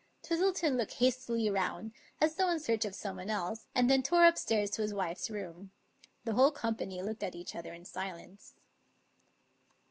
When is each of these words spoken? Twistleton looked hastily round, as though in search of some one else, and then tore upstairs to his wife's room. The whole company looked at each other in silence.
Twistleton 0.23 0.77
looked 0.77 0.93
hastily 0.93 1.47
round, 1.51 1.91
as 2.19 2.33
though 2.33 2.49
in 2.49 2.59
search 2.59 2.85
of 2.85 2.95
some 2.95 3.17
one 3.17 3.29
else, 3.29 3.67
and 3.75 3.87
then 3.87 4.01
tore 4.01 4.25
upstairs 4.25 4.71
to 4.71 4.81
his 4.81 4.95
wife's 4.95 5.29
room. 5.29 5.69
The 6.25 6.33
whole 6.33 6.51
company 6.51 7.03
looked 7.03 7.21
at 7.21 7.35
each 7.35 7.53
other 7.53 7.71
in 7.71 7.85
silence. 7.85 8.55